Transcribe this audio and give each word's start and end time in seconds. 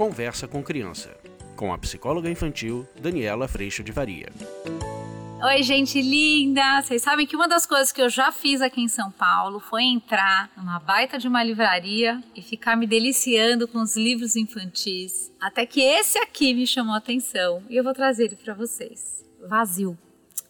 Conversa 0.00 0.48
com 0.48 0.62
Criança, 0.62 1.14
com 1.54 1.74
a 1.74 1.76
psicóloga 1.76 2.30
infantil 2.30 2.88
Daniela 2.98 3.46
Freixo 3.46 3.84
de 3.84 3.92
Varia. 3.92 4.32
Oi, 5.44 5.62
gente 5.62 6.00
linda! 6.00 6.80
Vocês 6.80 7.02
sabem 7.02 7.26
que 7.26 7.36
uma 7.36 7.46
das 7.46 7.66
coisas 7.66 7.92
que 7.92 8.00
eu 8.00 8.08
já 8.08 8.32
fiz 8.32 8.62
aqui 8.62 8.80
em 8.80 8.88
São 8.88 9.10
Paulo 9.10 9.60
foi 9.60 9.82
entrar 9.82 10.50
numa 10.56 10.78
baita 10.78 11.18
de 11.18 11.28
uma 11.28 11.44
livraria 11.44 12.18
e 12.34 12.40
ficar 12.40 12.76
me 12.78 12.86
deliciando 12.86 13.68
com 13.68 13.82
os 13.82 13.94
livros 13.94 14.36
infantis. 14.36 15.30
Até 15.38 15.66
que 15.66 15.82
esse 15.82 16.18
aqui 16.18 16.54
me 16.54 16.66
chamou 16.66 16.94
a 16.94 16.96
atenção 16.96 17.62
e 17.68 17.76
eu 17.76 17.84
vou 17.84 17.92
trazer 17.92 18.24
ele 18.24 18.36
para 18.36 18.54
vocês. 18.54 19.22
Vazio. 19.50 19.98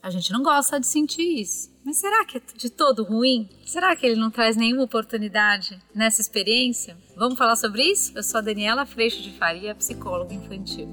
A 0.02 0.08
gente 0.08 0.32
não 0.32 0.42
gosta 0.42 0.80
de 0.80 0.86
sentir 0.86 1.42
isso. 1.42 1.70
Mas 1.84 1.98
será 1.98 2.24
que 2.24 2.38
é 2.38 2.42
de 2.56 2.70
todo 2.70 3.04
ruim? 3.04 3.50
Será 3.66 3.95
que 3.95 4.06
ele 4.06 4.18
não 4.18 4.30
traz 4.30 4.56
nenhuma 4.56 4.84
oportunidade 4.84 5.78
nessa 5.95 6.22
experiência? 6.22 6.96
Vamos 7.14 7.36
falar 7.36 7.54
sobre 7.54 7.82
isso? 7.82 8.12
Eu 8.16 8.22
sou 8.22 8.38
a 8.38 8.41
Daniela 8.41 8.86
Freixo 8.86 9.20
de 9.20 9.30
Faria, 9.32 9.74
psicóloga 9.74 10.32
infantil. 10.32 10.88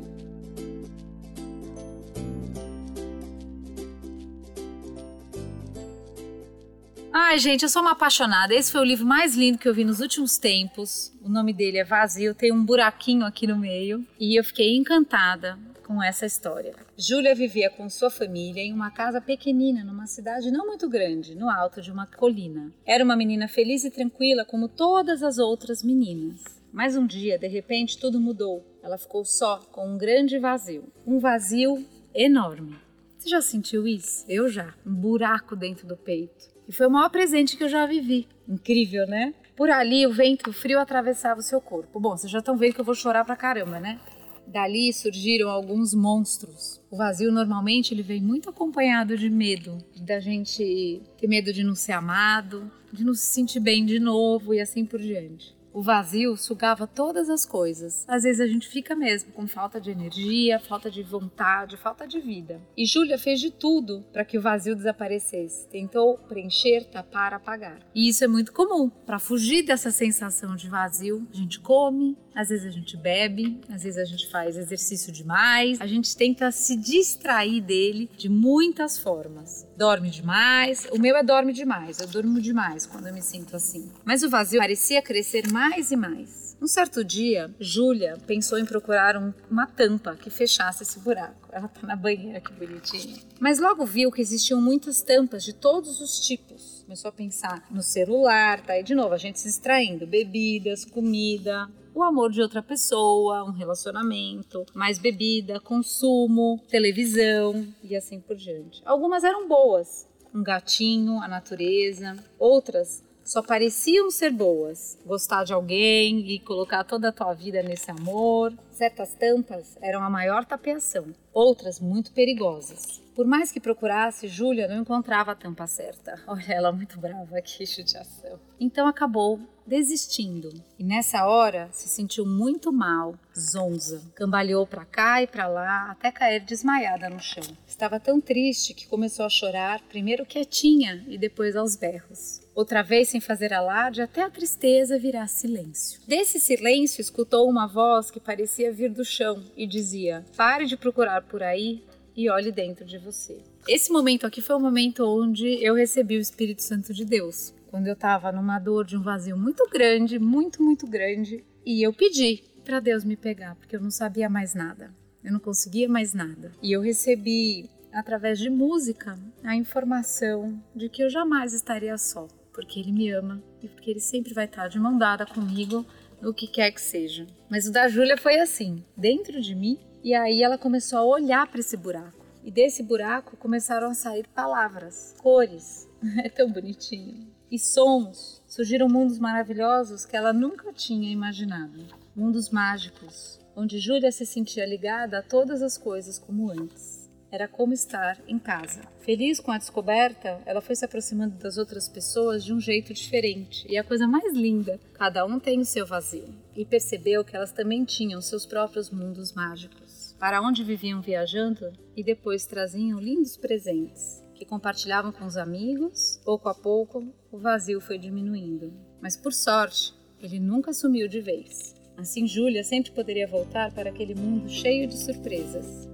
Ai, 7.14 7.40
gente, 7.40 7.64
eu 7.64 7.70
sou 7.70 7.82
uma 7.82 7.92
apaixonada. 7.92 8.54
Esse 8.54 8.74
foi 8.74 8.82
o 8.82 8.86
livro 8.86 9.06
mais 9.06 9.36
lindo 9.36 9.58
que 9.58 9.70
eu 9.70 9.74
vi 9.74 9.86
nos 9.86 10.02
últimos 10.02 10.38
tempos. 10.38 11.14
O 11.22 11.30
nome 11.30 11.54
dele 11.54 11.78
é 11.78 11.84
Vazio, 11.86 12.36
tem 12.36 12.52
um 12.52 12.64
buraquinho 12.64 13.26
aqui 13.26 13.48
no 13.48 13.58
meio. 13.58 14.06
E 14.20 14.38
eu 14.38 14.44
fiquei 14.44 14.76
encantada 14.76 15.58
com 15.88 16.04
essa 16.04 16.26
história. 16.26 16.76
Júlia 16.98 17.34
vivia 17.34 17.70
com 17.70 17.90
sua 17.90 18.10
família 18.10 18.62
em 18.62 18.74
uma 18.74 18.92
casa 18.92 19.22
pequenina 19.22 19.86
numa 19.86 20.06
cidade 20.06 20.52
não 20.52 20.68
muito 20.68 20.90
grande, 20.90 21.34
no 21.34 21.50
alto 21.50 21.82
de 21.82 21.90
uma 21.90 22.06
colina. 22.06 22.74
Era 22.86 23.04
uma 23.04 23.16
menina 23.16 23.48
feliz 23.48 23.86
e 23.86 23.90
tranquila 23.90 24.44
como 24.44 24.68
todas 24.68 25.24
as 25.24 25.38
outras 25.38 25.82
meninas. 25.82 26.44
Mas 26.74 26.98
um 26.98 27.08
dia, 27.08 27.40
de 27.40 27.48
repente, 27.48 27.98
tudo 27.98 28.20
mudou. 28.20 28.66
Ela 28.84 28.98
ficou 28.98 29.24
só, 29.24 29.60
com 29.72 29.88
um 29.88 29.98
grande 29.98 30.38
vazio. 30.38 30.92
Um 31.06 31.20
vazio 31.20 31.86
enorme. 32.14 32.76
Você 33.18 33.30
já 33.30 33.42
sentiu 33.42 33.88
isso? 33.88 34.26
Eu 34.28 34.50
já. 34.50 34.74
Um 34.86 34.94
buraco 34.94 35.56
dentro 35.56 35.88
do 35.88 35.96
peito. 35.96 36.50
E 36.68 36.74
foi 36.74 36.88
o 36.88 36.92
maior 36.92 37.10
presente 37.10 37.56
que 37.56 37.64
eu 37.64 37.70
já 37.70 37.86
vivi. 37.86 38.28
Incrível, 38.48 39.08
né? 39.08 39.34
Por 39.56 39.70
ali, 39.70 40.06
o 40.06 40.12
vento 40.12 40.52
frio 40.52 40.80
atravessava 40.80 41.40
o 41.40 41.44
seu 41.44 41.62
corpo. 41.62 42.00
Bom, 42.00 42.16
vocês 42.16 42.32
já 42.32 42.40
estão 42.40 42.58
vendo 42.58 42.76
que 42.76 42.82
eu 42.82 42.86
vou 42.86 42.94
chorar 42.94 43.24
pra 43.24 43.36
caramba, 43.36 43.80
né? 43.80 44.00
Dali 44.48 44.94
surgiram 44.94 45.50
alguns 45.50 45.94
monstros. 45.94 46.80
O 46.90 46.96
vazio 46.96 47.32
normalmente 47.32 47.94
ele 47.94 48.02
vem 48.02 48.22
muito 48.22 48.50
acompanhado 48.50 49.18
de 49.18 49.30
medo, 49.30 49.78
da 49.98 50.20
gente 50.20 51.02
ter 51.18 51.28
medo 51.28 51.52
de 51.52 51.64
não 51.64 51.76
ser 51.76 51.92
amado, 51.92 52.72
de 52.92 53.04
não 53.04 53.14
se 53.14 53.26
sentir 53.26 53.60
bem 53.60 53.86
de 53.86 54.00
novo 54.00 54.54
e 54.54 54.62
assim 54.62 54.86
por 54.86 55.00
diante. 55.00 55.57
O 55.78 55.82
vazio 55.84 56.36
sugava 56.36 56.88
todas 56.88 57.30
as 57.30 57.46
coisas. 57.46 58.04
Às 58.08 58.24
vezes 58.24 58.42
a 58.42 58.48
gente 58.48 58.68
fica 58.68 58.96
mesmo 58.96 59.32
com 59.32 59.48
falta 59.48 59.80
de 59.80 59.92
energia, 59.92 60.58
falta 60.58 60.90
de 60.90 61.04
vontade, 61.04 61.78
falta 61.78 62.08
de 62.08 62.20
vida. 62.20 62.60
E 62.76 62.84
Júlia 62.84 63.20
fez 63.20 63.40
de 63.40 63.52
tudo 63.52 64.04
para 64.12 64.26
que 64.26 64.40
o 64.40 64.42
vazio 64.42 64.76
desaparecesse. 64.76 65.68
Tentou 65.68 66.18
preencher, 66.18 66.86
tapar, 66.86 67.32
apagar. 67.32 67.78
E 67.94 68.10
isso 68.10 68.24
é 68.24 68.28
muito 68.28 68.54
comum. 68.54 68.90
Para 68.90 69.20
fugir 69.20 69.62
dessa 69.62 69.92
sensação 69.92 70.56
de 70.56 70.68
vazio, 70.68 71.28
a 71.32 71.38
gente 71.38 71.60
come, 71.60 72.18
às 72.34 72.50
vezes 72.50 72.66
a 72.66 72.72
gente 72.72 72.98
bebe, 72.98 73.62
às 73.70 73.84
vezes 73.84 74.00
a 74.00 74.06
gente 74.06 74.32
faz 74.32 74.58
exercício 74.58 75.14
demais, 75.14 75.80
a 75.80 75.86
gente 75.86 76.18
tenta 76.18 76.52
se 76.52 76.76
distrair 76.76 77.62
dele 77.62 78.10
de 78.18 78.30
muitas 78.30 78.98
formas. 78.98 79.67
Dorme 79.78 80.10
demais, 80.10 80.88
o 80.92 80.98
meu 80.98 81.16
é 81.16 81.22
dorme 81.22 81.54
demais, 81.54 82.00
eu 82.00 82.08
durmo 82.08 82.42
demais 82.42 82.88
quando 82.88 83.06
eu 83.06 83.14
me 83.14 83.22
sinto 83.22 83.56
assim. 83.56 83.92
Mas 84.04 84.24
o 84.24 84.30
vazio 84.30 84.60
parecia 84.60 85.04
crescer 85.04 85.52
mais 85.52 85.92
e 85.92 85.96
mais. 85.96 86.58
Um 86.60 86.66
certo 86.66 87.04
dia, 87.04 87.54
Júlia 87.60 88.18
pensou 88.26 88.58
em 88.58 88.66
procurar 88.66 89.16
um, 89.16 89.32
uma 89.52 89.68
tampa 89.68 90.16
que 90.16 90.32
fechasse 90.32 90.82
esse 90.82 91.00
buraco. 91.00 91.48
Ela 91.52 91.68
tá 91.68 91.86
na 91.86 91.96
banheira, 91.96 92.42
que 92.42 92.52
bonitinha. 92.54 93.18
Mas 93.40 93.60
logo 93.60 93.86
viu 93.86 94.12
que 94.12 94.20
existiam 94.20 94.60
muitas 94.60 95.04
tampas 95.04 95.44
de 95.44 95.54
todos 95.54 96.02
os 96.02 96.20
tipos. 96.22 96.82
Começou 96.84 97.10
a 97.10 97.12
pensar 97.12 97.64
no 97.70 97.84
celular, 97.84 98.60
tá 98.62 98.74
aí 98.74 98.82
de 98.82 98.96
novo, 98.96 99.14
a 99.14 99.18
gente 99.20 99.40
se 99.40 99.48
distraindo, 99.48 100.08
bebidas, 100.08 100.86
comida, 100.86 101.70
o 101.98 102.04
amor 102.04 102.32
de 102.32 102.42
outra 102.42 102.62
pessoa, 102.62 103.44
um 103.44 103.52
relacionamento, 103.52 104.64
mais 104.72 105.00
bebida, 105.00 105.60
consumo, 105.60 106.62
televisão 106.70 107.68
e 107.84 107.96
assim 107.96 108.20
por 108.20 108.36
diante. 108.36 108.84
Algumas 108.86 109.24
eram 109.24 109.48
boas, 109.48 110.08
um 110.34 110.44
gatinho, 110.44 111.20
a 111.24 111.28
natureza, 111.28 112.16
outras 112.38 113.04
só 113.26 113.42
pareciam 113.42 114.10
ser 114.10 114.32
boas. 114.32 114.98
Gostar 115.06 115.44
de 115.44 115.52
alguém 115.52 116.20
e 116.32 116.40
colocar 116.40 116.84
toda 116.84 117.10
a 117.10 117.12
tua 117.12 117.34
vida 117.34 117.62
nesse 117.62 117.92
amor. 117.92 118.54
Certas 118.78 119.16
tampas 119.16 119.76
eram 119.82 120.04
a 120.04 120.10
maior 120.10 120.46
tapeação, 120.46 121.08
outras 121.34 121.80
muito 121.80 122.12
perigosas. 122.12 123.02
Por 123.16 123.26
mais 123.26 123.52
que 123.52 123.60
procurasse, 123.60 124.28
Júlia 124.28 124.68
não 124.68 124.82
encontrava 124.82 125.32
a 125.32 125.36
tampa 125.36 125.66
certa. 125.66 126.22
Olha 126.28 126.54
ela 126.54 126.72
muito 126.72 127.00
brava 127.00 127.40
aqui, 127.40 127.66
judiação. 127.66 128.40
Então 128.60 128.88
acabou 128.88 129.40
desistindo. 129.66 130.54
E 130.78 130.84
nessa 130.84 131.26
hora 131.26 131.68
se 131.72 131.90
sentiu 131.90 132.26
muito 132.26 132.72
mal, 132.72 133.16
zonza. 133.36 134.04
Cambaleou 134.14 134.68
para 134.68 134.86
cá 134.86 135.24
e 135.24 135.28
para 135.28 135.48
lá 135.48 135.90
até 135.90 136.12
cair 136.12 136.42
desmaiada 136.42 137.10
no 137.10 137.20
chão. 137.20 137.44
Estava 137.68 138.00
tão 138.00 138.22
triste 138.22 138.76
que 138.76 138.88
começou 138.88 139.26
a 139.26 139.30
chorar, 139.30 139.82
primeiro 139.90 140.24
quietinha 140.24 141.04
e 141.08 141.18
depois 141.18 141.56
aos 141.56 141.76
berros. 141.76 142.42
Outra 142.56 142.82
vez, 142.82 143.10
sem 143.10 143.22
fazer 143.22 143.54
alarde, 143.54 144.02
até 144.02 144.24
a 144.24 144.32
tristeza 144.32 144.98
virar 144.98 145.28
silêncio. 145.28 146.02
Desse 146.08 146.40
silêncio, 146.40 147.02
escutou 147.02 147.48
uma 147.48 147.68
voz 147.68 148.10
que 148.10 148.20
parecia 148.20 148.67
vir 148.72 148.90
do 148.90 149.04
chão 149.04 149.44
e 149.56 149.66
dizia: 149.68 150.26
Pare 150.36 150.66
de 150.66 150.78
procurar 150.78 151.22
por 151.24 151.44
aí 151.44 151.84
e 152.16 152.30
olhe 152.30 152.52
dentro 152.52 152.86
de 152.86 152.98
você. 152.98 153.38
Esse 153.68 153.92
momento 153.92 154.26
aqui 154.26 154.42
foi 154.42 154.56
o 154.56 154.60
momento 154.60 155.06
onde 155.06 155.64
eu 155.64 155.76
recebi 155.76 156.18
o 156.18 156.22
Espírito 156.22 156.64
Santo 156.64 156.94
de 156.94 157.06
Deus. 157.06 157.54
Quando 157.70 157.88
eu 157.88 157.94
estava 157.94 158.32
numa 158.32 158.60
dor 158.60 158.86
de 158.86 158.98
um 158.98 159.02
vazio 159.02 159.38
muito 159.38 159.68
grande, 159.70 160.18
muito, 160.18 160.64
muito 160.64 160.88
grande, 160.88 161.44
e 161.66 161.86
eu 161.86 161.94
pedi 161.94 162.44
para 162.64 162.80
Deus 162.80 163.04
me 163.04 163.16
pegar, 163.16 163.56
porque 163.56 163.76
eu 163.76 163.82
não 163.82 163.92
sabia 163.92 164.30
mais 164.30 164.54
nada. 164.54 164.92
Eu 165.24 165.34
não 165.34 165.40
conseguia 165.40 165.88
mais 165.88 166.14
nada. 166.14 166.52
E 166.62 166.72
eu 166.72 166.82
recebi 166.82 167.70
através 167.92 168.40
de 168.40 168.50
música 168.50 169.18
a 169.44 169.56
informação 169.56 170.62
de 170.76 170.88
que 170.90 171.04
eu 171.04 171.10
jamais 171.10 171.54
estaria 171.54 171.98
só 171.98 172.28
porque 172.58 172.80
ele 172.80 172.92
me 172.92 173.08
ama 173.12 173.40
e 173.62 173.68
porque 173.68 173.92
ele 173.92 174.00
sempre 174.00 174.34
vai 174.34 174.46
estar 174.46 174.68
de 174.68 174.80
mão 174.80 174.98
dada 174.98 175.28
comigo 175.28 175.86
no 176.22 176.34
que 176.34 176.48
quer 176.48 176.72
que 176.72 176.82
seja. 176.82 177.28
Mas 177.50 177.68
o 177.68 177.72
da 177.72 177.88
Júlia 177.88 178.18
foi 178.18 178.40
assim, 178.40 178.84
dentro 178.96 179.42
de 179.42 179.56
mim, 179.56 179.80
e 180.04 180.14
aí 180.14 180.44
ela 180.44 180.58
começou 180.58 181.00
a 181.00 181.06
olhar 181.06 181.48
para 181.48 181.60
esse 181.60 181.76
buraco. 181.76 182.26
E 182.44 182.52
desse 182.52 182.82
buraco 182.82 183.36
começaram 183.38 183.90
a 183.90 183.94
sair 183.94 184.28
palavras, 184.28 185.14
cores, 185.22 185.88
é 186.24 186.30
tão 186.30 186.52
bonitinho. 186.52 187.28
E 187.50 187.58
sons, 187.58 188.42
surgiram 188.48 188.90
mundos 188.90 189.20
maravilhosos 189.20 190.06
que 190.06 190.16
ela 190.16 190.34
nunca 190.34 190.74
tinha 190.74 191.12
imaginado. 191.12 191.86
Mundos 192.16 192.50
mágicos, 192.50 193.40
onde 193.56 193.80
Júlia 193.80 194.12
se 194.12 194.26
sentia 194.26 194.66
ligada 194.66 195.20
a 195.20 195.24
todas 195.24 195.62
as 195.62 195.78
coisas 195.78 196.20
como 196.20 196.52
antes. 196.52 197.07
Era 197.32 197.48
como 197.48 197.74
estar 197.74 198.18
em 198.28 198.40
casa. 198.40 198.82
Feliz 199.00 199.40
com 199.40 199.52
a 199.52 199.58
descoberta, 199.58 200.42
ela 200.46 200.62
foi 200.62 200.76
se 200.76 200.86
aproximando 200.86 201.36
das 201.36 201.58
outras 201.58 201.90
pessoas 201.90 202.44
de 202.44 202.54
um 202.54 202.60
jeito 202.60 202.94
diferente. 202.94 203.66
E 203.70 203.78
a 203.78 203.84
coisa 203.84 204.08
mais 204.08 204.34
linda, 204.34 204.80
cada 204.94 205.26
um 205.26 205.40
tem 205.40 205.60
o 205.60 205.66
seu 205.66 205.86
vazio. 205.86 206.34
E 206.56 206.66
percebeu 206.66 207.26
que 207.26 207.36
elas 207.36 207.52
também 207.52 207.84
tinham 207.84 208.22
seus 208.22 208.46
próprios 208.46 208.90
mundos 208.90 209.34
mágicos, 209.34 210.16
para 210.20 210.42
onde 210.42 210.64
viviam 210.64 211.02
viajando 211.02 211.74
e 211.96 212.04
depois 212.04 212.46
traziam 212.46 213.00
lindos 213.00 213.36
presentes 213.36 214.26
que 214.38 214.46
compartilhavam 214.46 215.12
com 215.12 215.26
os 215.26 215.36
amigos. 215.36 216.22
Pouco 216.24 216.48
a 216.48 216.54
pouco, 216.54 217.12
o 217.32 217.38
vazio 217.38 217.82
foi 217.82 217.98
diminuindo. 217.98 218.72
Mas 219.02 219.18
por 219.18 219.34
sorte, 219.34 219.94
ele 220.22 220.40
nunca 220.40 220.74
sumiu 220.74 221.08
de 221.08 221.20
vez. 221.20 221.76
Assim, 221.98 222.28
Júlia 222.28 222.64
sempre 222.64 222.92
poderia 222.92 223.28
voltar 223.28 223.72
para 223.74 223.90
aquele 223.90 224.14
mundo 224.14 224.48
cheio 224.48 224.88
de 224.88 224.96
surpresas. 224.96 225.90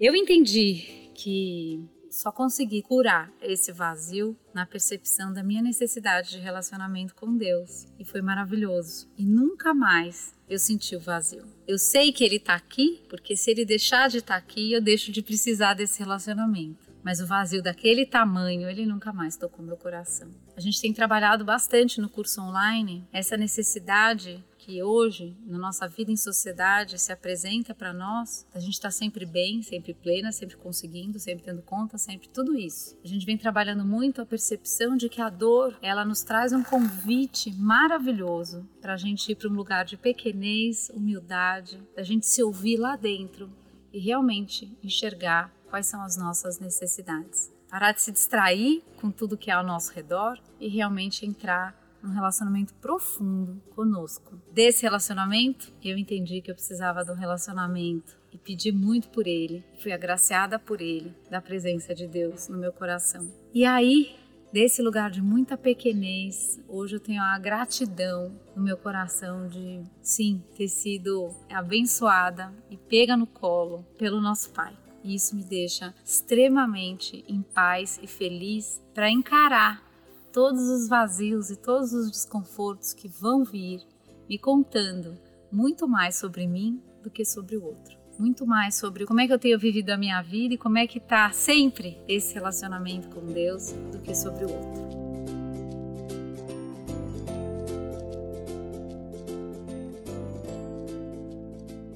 Eu 0.00 0.16
entendi 0.16 1.10
que 1.14 1.84
só 2.10 2.32
consegui 2.32 2.80
curar 2.80 3.30
esse 3.42 3.70
vazio 3.70 4.34
na 4.54 4.64
percepção 4.64 5.30
da 5.30 5.42
minha 5.42 5.60
necessidade 5.60 6.30
de 6.30 6.38
relacionamento 6.38 7.14
com 7.14 7.36
Deus. 7.36 7.86
E 7.98 8.04
foi 8.06 8.22
maravilhoso. 8.22 9.06
E 9.18 9.26
nunca 9.26 9.74
mais 9.74 10.34
eu 10.48 10.58
senti 10.58 10.96
o 10.96 11.00
vazio. 11.00 11.44
Eu 11.68 11.76
sei 11.76 12.12
que 12.12 12.24
Ele 12.24 12.36
está 12.36 12.54
aqui, 12.54 13.02
porque 13.10 13.36
se 13.36 13.50
Ele 13.50 13.66
deixar 13.66 14.08
de 14.08 14.18
estar 14.18 14.34
tá 14.34 14.38
aqui, 14.38 14.72
eu 14.72 14.80
deixo 14.80 15.12
de 15.12 15.20
precisar 15.20 15.74
desse 15.74 15.98
relacionamento. 15.98 16.90
Mas 17.04 17.20
o 17.20 17.26
vazio 17.26 17.62
daquele 17.62 18.06
tamanho, 18.06 18.68
ele 18.68 18.86
nunca 18.86 19.12
mais 19.12 19.36
tocou 19.36 19.64
meu 19.64 19.76
coração. 19.76 20.30
A 20.56 20.60
gente 20.60 20.80
tem 20.80 20.92
trabalhado 20.92 21.44
bastante 21.44 22.00
no 22.00 22.08
curso 22.08 22.40
online 22.40 23.06
essa 23.12 23.36
necessidade 23.36 24.42
que 24.60 24.82
hoje, 24.82 25.34
na 25.46 25.56
nossa 25.56 25.88
vida 25.88 26.12
em 26.12 26.16
sociedade, 26.16 26.98
se 26.98 27.10
apresenta 27.10 27.74
para 27.74 27.94
nós, 27.94 28.46
a 28.54 28.60
gente 28.60 28.74
está 28.74 28.90
sempre 28.90 29.24
bem, 29.24 29.62
sempre 29.62 29.94
plena, 29.94 30.30
sempre 30.32 30.56
conseguindo, 30.56 31.18
sempre 31.18 31.42
tendo 31.42 31.62
conta, 31.62 31.96
sempre 31.96 32.28
tudo 32.28 32.54
isso. 32.54 32.94
A 33.02 33.08
gente 33.08 33.24
vem 33.24 33.38
trabalhando 33.38 33.86
muito 33.86 34.20
a 34.20 34.26
percepção 34.26 34.98
de 34.98 35.08
que 35.08 35.22
a 35.22 35.30
dor, 35.30 35.78
ela 35.80 36.04
nos 36.04 36.22
traz 36.22 36.52
um 36.52 36.62
convite 36.62 37.50
maravilhoso 37.54 38.68
para 38.82 38.92
a 38.92 38.96
gente 38.98 39.32
ir 39.32 39.34
para 39.34 39.48
um 39.48 39.54
lugar 39.54 39.86
de 39.86 39.96
pequenez, 39.96 40.90
humildade, 40.94 41.82
da 41.96 42.02
gente 42.02 42.26
se 42.26 42.42
ouvir 42.42 42.76
lá 42.76 42.96
dentro 42.96 43.50
e 43.90 43.98
realmente 43.98 44.76
enxergar 44.84 45.50
quais 45.70 45.86
são 45.86 46.02
as 46.02 46.18
nossas 46.18 46.60
necessidades. 46.60 47.50
Parar 47.70 47.92
de 47.92 48.02
se 48.02 48.12
distrair 48.12 48.82
com 49.00 49.10
tudo 49.10 49.38
que 49.38 49.50
é 49.50 49.54
ao 49.54 49.64
nosso 49.64 49.92
redor 49.92 50.38
e 50.60 50.68
realmente 50.68 51.24
entrar 51.24 51.74
num 52.02 52.12
relacionamento 52.12 52.74
profundo 52.74 53.60
conosco. 53.74 54.40
Desse 54.52 54.82
relacionamento, 54.82 55.72
eu 55.82 55.96
entendi 55.96 56.40
que 56.40 56.50
eu 56.50 56.54
precisava 56.54 57.00
um 57.10 57.14
relacionamento 57.14 58.18
e 58.32 58.38
pedi 58.38 58.72
muito 58.72 59.08
por 59.08 59.26
ele. 59.26 59.64
Fui 59.82 59.92
agraciada 59.92 60.58
por 60.58 60.80
ele, 60.80 61.14
da 61.30 61.40
presença 61.40 61.94
de 61.94 62.06
Deus 62.06 62.48
no 62.48 62.56
meu 62.56 62.72
coração. 62.72 63.30
E 63.52 63.64
aí, 63.64 64.16
desse 64.52 64.82
lugar 64.82 65.10
de 65.10 65.22
muita 65.22 65.56
pequenez, 65.56 66.60
hoje 66.68 66.96
eu 66.96 67.00
tenho 67.00 67.22
a 67.22 67.38
gratidão 67.38 68.32
no 68.54 68.62
meu 68.62 68.76
coração 68.76 69.48
de, 69.48 69.82
sim, 70.02 70.42
ter 70.56 70.68
sido 70.68 71.34
abençoada 71.50 72.52
e 72.70 72.76
pega 72.76 73.16
no 73.16 73.26
colo 73.26 73.84
pelo 73.98 74.20
nosso 74.20 74.50
Pai. 74.50 74.76
E 75.02 75.14
isso 75.14 75.34
me 75.34 75.42
deixa 75.42 75.94
extremamente 76.04 77.24
em 77.26 77.42
paz 77.42 77.98
e 78.02 78.06
feliz 78.06 78.82
para 78.92 79.10
encarar 79.10 79.89
todos 80.32 80.62
os 80.62 80.88
vazios 80.88 81.50
e 81.50 81.56
todos 81.56 81.92
os 81.92 82.10
desconfortos 82.10 82.92
que 82.92 83.08
vão 83.08 83.44
vir, 83.44 83.80
me 84.28 84.38
contando 84.38 85.18
muito 85.50 85.88
mais 85.88 86.16
sobre 86.16 86.46
mim 86.46 86.80
do 87.02 87.10
que 87.10 87.24
sobre 87.24 87.56
o 87.56 87.64
outro. 87.64 87.98
Muito 88.18 88.46
mais 88.46 88.74
sobre 88.74 89.06
como 89.06 89.20
é 89.20 89.26
que 89.26 89.32
eu 89.32 89.38
tenho 89.38 89.58
vivido 89.58 89.90
a 89.90 89.96
minha 89.96 90.20
vida 90.22 90.54
e 90.54 90.58
como 90.58 90.78
é 90.78 90.86
que 90.86 90.98
está 90.98 91.32
sempre 91.32 91.98
esse 92.06 92.34
relacionamento 92.34 93.08
com 93.08 93.24
Deus 93.26 93.72
do 93.90 93.98
que 93.98 94.14
sobre 94.14 94.44
o 94.44 94.52
outro. 94.52 95.00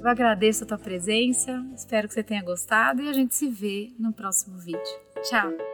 Eu 0.01 0.09
agradeço 0.11 0.65
a 0.65 0.67
tua 0.67 0.79
presença, 0.79 1.65
espero 1.75 2.09
que 2.09 2.13
você 2.15 2.23
tenha 2.23 2.43
gostado 2.43 3.03
e 3.03 3.09
a 3.09 3.13
gente 3.13 3.35
se 3.35 3.49
vê 3.49 3.91
no 3.99 4.13
próximo 4.13 4.59
vídeo. 4.59 4.83
Tchau! 5.23 5.74